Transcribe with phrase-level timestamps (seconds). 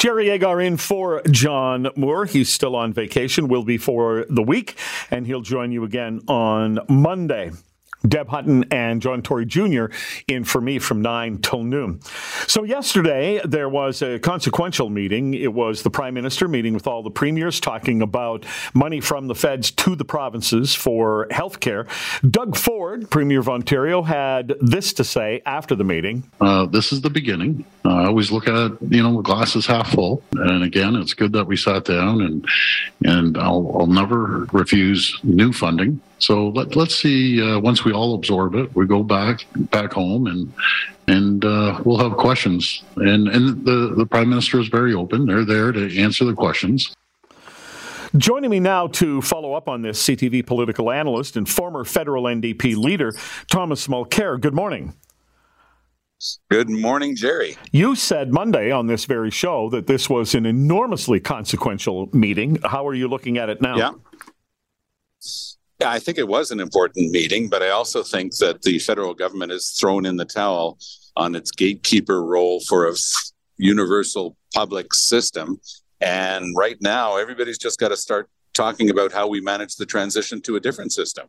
[0.00, 2.24] Jerry Agar in for John Moore.
[2.24, 4.78] He's still on vacation, will be for the week,
[5.10, 7.50] and he'll join you again on Monday.
[8.06, 9.86] Deb Hutton and John Tory Jr.
[10.26, 12.00] in for me from 9 till noon.
[12.46, 15.34] So, yesterday there was a consequential meeting.
[15.34, 18.44] It was the Prime Minister meeting with all the premiers talking about
[18.74, 21.86] money from the feds to the provinces for health care.
[22.28, 26.24] Doug Ford, Premier of Ontario, had this to say after the meeting.
[26.40, 27.64] Uh, this is the beginning.
[27.84, 30.22] Uh, I always look at it, you know, the glass is half full.
[30.32, 32.46] And again, it's good that we sat down and,
[33.04, 36.00] and I'll, I'll never refuse new funding.
[36.20, 37.42] So let, let's see.
[37.42, 40.52] Uh, once we all absorb it, we go back back home, and
[41.08, 42.82] and uh, we'll have questions.
[42.96, 45.26] And and the the prime minister is very open.
[45.26, 46.94] They're there to answer the questions.
[48.16, 52.76] Joining me now to follow up on this, CTV political analyst and former federal NDP
[52.76, 53.12] leader
[53.48, 54.40] Thomas Mulcair.
[54.40, 54.94] Good morning.
[56.50, 57.56] Good morning, Jerry.
[57.72, 62.58] You said Monday on this very show that this was an enormously consequential meeting.
[62.62, 63.76] How are you looking at it now?
[63.76, 63.92] Yeah.
[65.80, 69.14] Yeah, I think it was an important meeting, but I also think that the federal
[69.14, 70.78] government has thrown in the towel
[71.16, 72.92] on its gatekeeper role for a
[73.56, 75.58] universal public system.
[76.02, 80.42] And right now, everybody's just got to start talking about how we manage the transition
[80.42, 81.28] to a different system.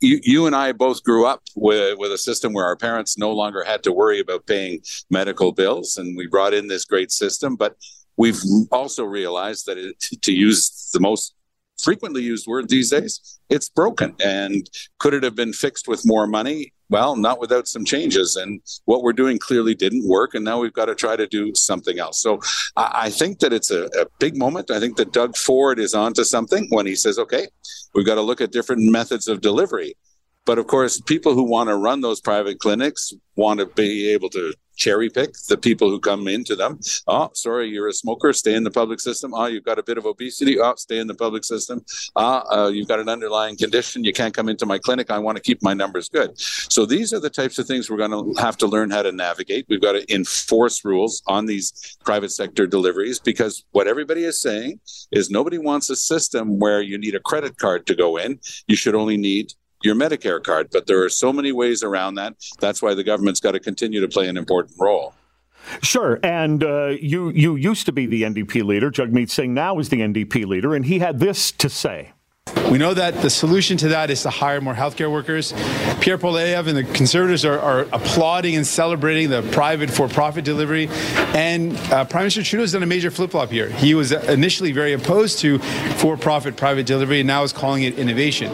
[0.00, 3.30] You, you and I both grew up with, with a system where our parents no
[3.30, 7.56] longer had to worry about paying medical bills, and we brought in this great system.
[7.56, 7.76] But
[8.16, 11.34] we've also realized that it, to use the most
[11.82, 13.40] frequently used word these days.
[13.50, 14.14] It's broken.
[14.24, 16.72] And could it have been fixed with more money?
[16.88, 18.36] Well, not without some changes.
[18.36, 20.34] And what we're doing clearly didn't work.
[20.34, 22.20] And now we've got to try to do something else.
[22.20, 22.40] So
[22.76, 24.70] I, think that it's a, a big moment.
[24.70, 27.48] I think that Doug Ford is onto something when he says, okay,
[27.94, 29.94] we've got to look at different methods of delivery.
[30.44, 34.28] But of course, people who want to run those private clinics want to be able
[34.30, 36.80] to cherry pick the people who come into them.
[37.06, 39.32] Oh, sorry, you're a smoker, stay in the public system.
[39.34, 40.58] Oh, you've got a bit of obesity.
[40.58, 41.84] Oh, stay in the public system.
[42.16, 44.02] Ah, uh, you've got an underlying condition.
[44.02, 45.10] You can't come into my clinic.
[45.10, 46.38] I want to keep my numbers good.
[46.40, 49.12] So these are the types of things we're going to have to learn how to
[49.12, 49.66] navigate.
[49.68, 54.80] We've got to enforce rules on these private sector deliveries because what everybody is saying
[55.12, 58.40] is nobody wants a system where you need a credit card to go in.
[58.66, 59.52] You should only need
[59.84, 60.68] your Medicare card.
[60.70, 62.34] But there are so many ways around that.
[62.60, 65.14] That's why the government's got to continue to play an important role.
[65.80, 68.90] Sure, and uh, you you used to be the NDP leader.
[68.90, 72.12] Jagmeet Singh now is the NDP leader, and he had this to say.
[72.72, 75.52] We know that the solution to that is to hire more healthcare workers.
[76.00, 80.88] Pierre Poilievre and the Conservatives are, are applauding and celebrating the private for-profit delivery.
[81.34, 83.68] And uh, Prime Minister Trudeau has done a major flip-flop here.
[83.68, 85.58] He was initially very opposed to
[85.98, 88.50] for-profit private delivery, and now is calling it innovation.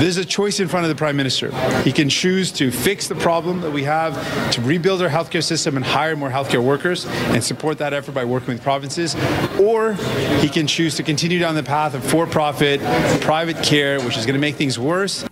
[0.00, 1.52] There's a choice in front of the Prime Minister.
[1.82, 5.76] He can choose to fix the problem that we have, to rebuild our healthcare system
[5.76, 9.14] and hire more healthcare workers, and support that effort by working with provinces,
[9.60, 9.92] or
[10.40, 12.80] he can choose to continue down the path of for-profit
[13.20, 15.24] private care, which is going to make things worse.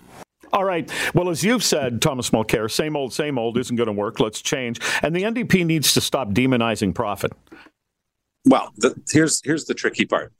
[0.53, 0.89] All right.
[1.13, 4.19] Well, as you've said, Thomas Mulcair, same old, same old isn't going to work.
[4.19, 4.79] Let's change.
[5.01, 7.33] And the NDP needs to stop demonizing profit.
[8.45, 10.33] Well, the, here's here's the tricky part.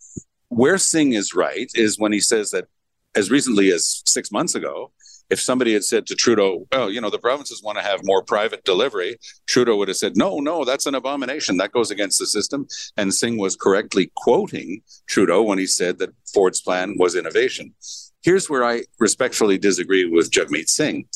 [0.50, 2.68] Where Singh is right is when he says that
[3.16, 4.91] as recently as six months ago,
[5.30, 8.24] if somebody had said to Trudeau, "Well, you know, the provinces want to have more
[8.24, 11.58] private delivery," Trudeau would have said, "No, no, that's an abomination.
[11.58, 16.14] That goes against the system." And Singh was correctly quoting Trudeau when he said that
[16.34, 17.74] Ford's plan was innovation.
[18.22, 21.08] Here's where I respectfully disagree with Jagmeet Singh.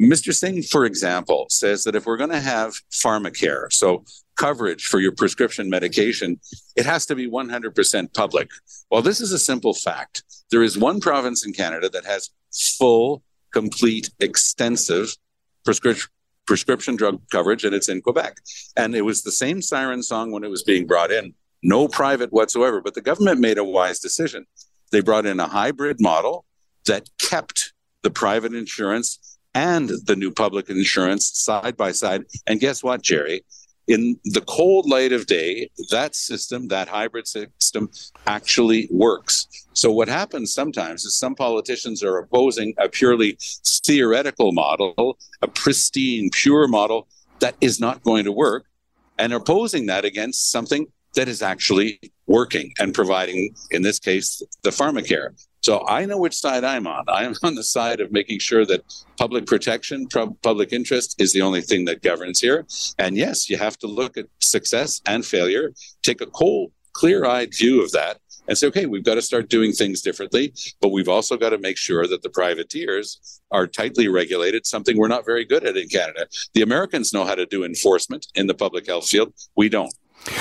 [0.00, 0.34] Mr.
[0.34, 4.04] Singh, for example, says that if we're going to have pharmacare, so
[4.36, 6.40] coverage for your prescription medication,
[6.74, 8.48] it has to be 100% public.
[8.90, 10.24] Well, this is a simple fact.
[10.50, 15.16] There is one province in Canada that has full, complete, extensive
[15.64, 16.08] prescription
[16.44, 18.36] prescription drug coverage, and it's in Quebec.
[18.76, 22.32] And it was the same siren song when it was being brought in, no private
[22.32, 22.80] whatsoever.
[22.80, 24.46] But the government made a wise decision.
[24.90, 26.44] They brought in a hybrid model
[26.86, 32.24] that kept the private insurance and the new public insurance side by side.
[32.46, 33.44] And guess what, Jerry?
[33.88, 37.90] In the cold light of day, that system, that hybrid system,
[38.26, 39.46] actually works.
[39.72, 43.38] So, what happens sometimes is some politicians are opposing a purely
[43.84, 47.08] theoretical model, a pristine, pure model
[47.40, 48.66] that is not going to work,
[49.18, 54.70] and opposing that against something that is actually working and providing, in this case, the
[54.70, 55.34] pharmacare.
[55.62, 57.04] So I know which side I'm on.
[57.08, 58.82] I'm on the side of making sure that
[59.16, 62.66] public protection, public interest is the only thing that governs here.
[62.98, 65.72] And yes, you have to look at success and failure,
[66.02, 69.48] take a cold, clear eyed view of that, and say, okay, we've got to start
[69.48, 74.08] doing things differently, but we've also got to make sure that the privateers are tightly
[74.08, 76.26] regulated, something we're not very good at in Canada.
[76.54, 79.32] The Americans know how to do enforcement in the public health field.
[79.56, 79.92] We don't.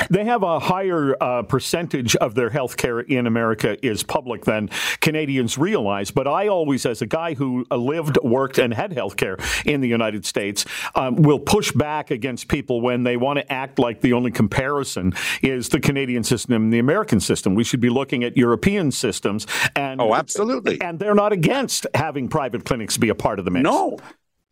[0.09, 4.69] They have a higher uh, percentage of their health care in America is public than
[4.99, 6.11] Canadians realize.
[6.11, 9.87] But I always, as a guy who lived, worked, and had health care in the
[9.87, 14.13] United States, um, will push back against people when they want to act like the
[14.13, 17.55] only comparison is the Canadian system and the American system.
[17.55, 19.47] We should be looking at European systems.
[19.75, 20.81] And, oh, absolutely.
[20.81, 23.63] And they're not against having private clinics be a part of the mix.
[23.63, 23.97] No.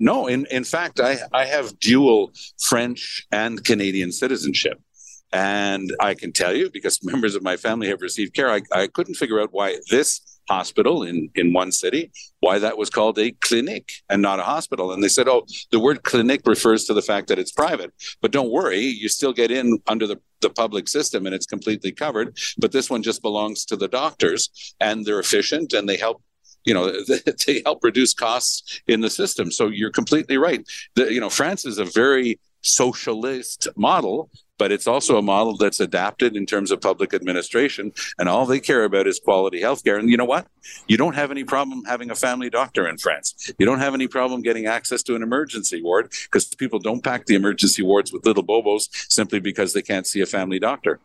[0.01, 4.81] No, in, in fact, I, I have dual French and Canadian citizenship.
[5.31, 8.87] And I can tell you, because members of my family have received care, I, I
[8.87, 13.31] couldn't figure out why this hospital in, in one city, why that was called a
[13.33, 14.91] clinic and not a hospital.
[14.91, 17.93] And they said, oh, the word clinic refers to the fact that it's private.
[18.21, 21.91] But don't worry, you still get in under the, the public system and it's completely
[21.91, 22.37] covered.
[22.57, 26.21] But this one just belongs to the doctors and they're efficient and they help
[26.65, 26.91] you know
[27.47, 31.65] they help reduce costs in the system so you're completely right the, you know france
[31.65, 34.29] is a very socialist model
[34.59, 38.59] but it's also a model that's adapted in terms of public administration and all they
[38.59, 40.45] care about is quality healthcare and you know what
[40.87, 44.07] you don't have any problem having a family doctor in france you don't have any
[44.07, 48.23] problem getting access to an emergency ward because people don't pack the emergency wards with
[48.25, 50.99] little bobos simply because they can't see a family doctor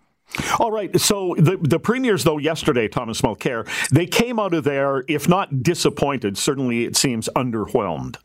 [0.58, 0.98] all right.
[0.98, 5.62] So the the premiers, though, yesterday, Thomas Mulcair, they came out of there, if not
[5.62, 8.16] disappointed, certainly it seems underwhelmed.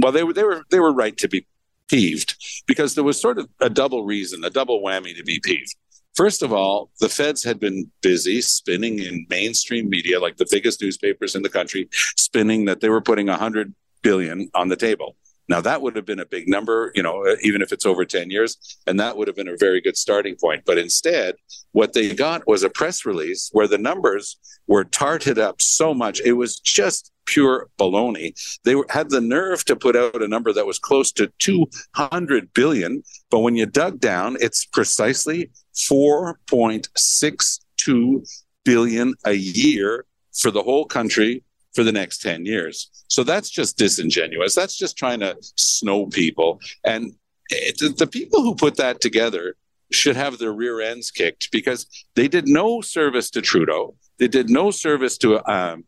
[0.00, 1.44] Well, they were they were they were right to be
[1.88, 2.36] peeved
[2.66, 5.74] because there was sort of a double reason, a double whammy to be peeved.
[6.14, 10.80] First of all, the feds had been busy spinning in mainstream media, like the biggest
[10.80, 15.16] newspapers in the country, spinning that they were putting 100 billion on the table.
[15.48, 18.04] Now that would have been a big number, you know, uh, even if it's over
[18.04, 20.64] 10 years, and that would have been a very good starting point.
[20.64, 21.36] But instead,
[21.72, 26.20] what they got was a press release where the numbers were tarted up so much.
[26.20, 28.34] It was just pure baloney.
[28.64, 33.02] They had the nerve to put out a number that was close to 200 billion,
[33.30, 41.42] but when you dug down, it's precisely 4.62 billion a year for the whole country
[41.74, 42.88] for the next 10 years.
[43.08, 44.54] So that's just disingenuous.
[44.54, 46.60] That's just trying to snow people.
[46.84, 47.12] And
[47.50, 49.56] it, the people who put that together
[49.92, 53.94] should have their rear ends kicked because they did no service to Trudeau.
[54.18, 55.84] They did no service to um,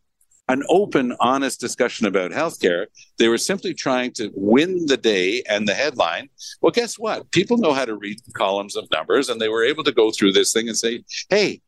[0.49, 2.87] an open, honest discussion about healthcare.
[3.19, 6.31] They were simply trying to win the day and the headline.
[6.61, 7.31] Well, guess what?
[7.33, 10.33] People know how to read columns of numbers, and they were able to go through
[10.33, 11.61] this thing and say, hey,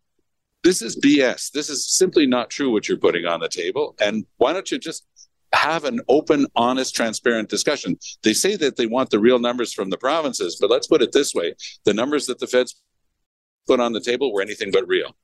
[0.63, 1.53] this is BS.
[1.53, 3.95] This is simply not true what you're putting on the table.
[4.01, 5.07] And why don't you just
[5.53, 7.99] have an open, honest, transparent discussion?
[8.23, 11.13] They say that they want the real numbers from the provinces, but let's put it
[11.13, 11.55] this way
[11.85, 12.81] the numbers that the feds
[13.67, 15.15] put on the table were anything but real.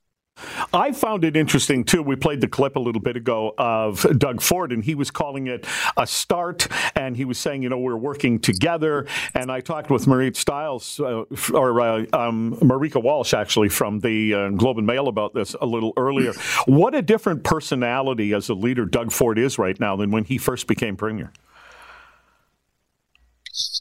[0.73, 2.01] I found it interesting too.
[2.01, 5.47] We played the clip a little bit ago of Doug Ford, and he was calling
[5.47, 9.05] it a start, and he was saying, you know, we're working together.
[9.33, 11.23] And I talked with Marit Stiles uh,
[11.53, 15.65] or uh, um, Marieke Walsh actually from the uh, Globe and Mail about this a
[15.65, 16.33] little earlier.
[16.65, 20.37] what a different personality as a leader Doug Ford is right now than when he
[20.37, 21.31] first became premier.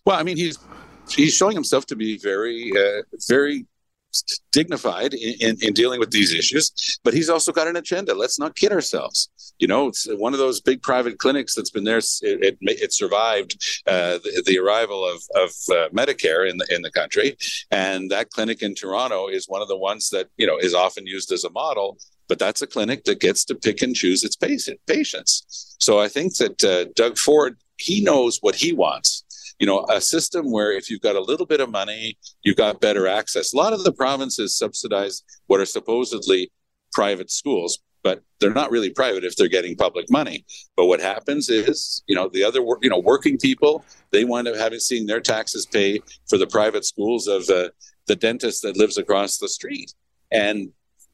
[0.05, 0.59] Well, I mean, he's
[1.09, 3.67] he's showing himself to be very, uh, very
[4.53, 8.15] dignified in, in, in, dealing with these issues, but he's also got an agenda.
[8.15, 9.29] Let's not kid ourselves.
[9.59, 11.99] You know, it's one of those big private clinics that's been there.
[11.99, 16.83] It, it, it survived uh, the, the, arrival of, of uh, Medicare in the in
[16.83, 17.37] the country,
[17.71, 21.07] and that clinic in Toronto is one of the ones that you know is often
[21.07, 21.99] used as a model.
[22.29, 25.76] But that's a clinic that gets to pick and choose its patient, patients.
[25.79, 29.15] So I think that uh, Doug Ford he knows what he wants
[29.59, 32.81] you know, a system where if you've got a little bit of money, you've got
[32.81, 33.53] better access.
[33.53, 36.51] A lot of the provinces subsidize what are supposedly
[36.93, 40.45] private schools, but they're not really private if they're getting public money.
[40.77, 44.57] But what happens is, you know, the other, you know, working people, they wind up
[44.57, 47.73] having seen their taxes pay for the private schools of the,
[48.07, 49.93] the dentist that lives across the street.
[50.31, 50.71] And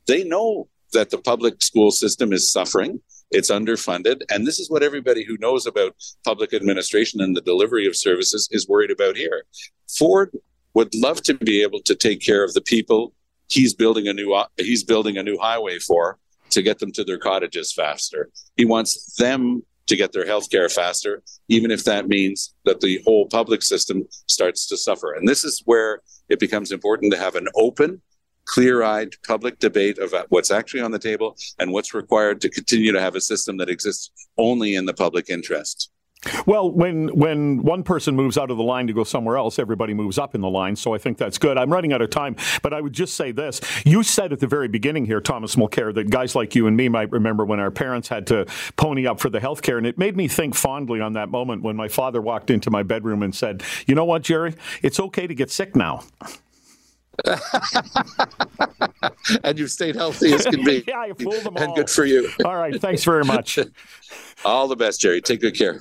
[0.06, 3.00] they know that the public school system is suffering.
[3.32, 4.22] It's underfunded.
[4.30, 8.48] And this is what everybody who knows about public administration and the delivery of services
[8.52, 9.44] is worried about here.
[9.98, 10.30] Ford
[10.74, 13.12] would love to be able to take care of the people
[13.52, 16.18] he's building a new uh, he's building a new highway for
[16.50, 18.30] to get them to their cottages faster.
[18.56, 23.00] He wants them to get their health care faster, even if that means that the
[23.04, 25.12] whole public system starts to suffer.
[25.12, 28.00] And this is where it becomes important to have an open
[28.44, 32.92] clear eyed public debate of what's actually on the table and what's required to continue
[32.92, 35.90] to have a system that exists only in the public interest.
[36.46, 39.92] Well, when when one person moves out of the line to go somewhere else, everybody
[39.92, 40.76] moves up in the line.
[40.76, 41.58] So I think that's good.
[41.58, 44.46] I'm running out of time, but I would just say this: you said at the
[44.46, 47.72] very beginning here, Thomas Mulcair, that guys like you and me might remember when our
[47.72, 48.46] parents had to
[48.76, 51.62] pony up for the health care, and it made me think fondly on that moment
[51.62, 54.54] when my father walked into my bedroom and said, "You know what, Jerry?
[54.80, 56.04] It's okay to get sick now."
[59.44, 60.84] and you've stayed healthy as can be.
[60.86, 61.62] yeah, I fooled them all.
[61.62, 62.30] And good for you.
[62.44, 62.80] all right.
[62.80, 63.58] Thanks very much.
[64.44, 65.20] all the best, Jerry.
[65.20, 65.80] Take good care.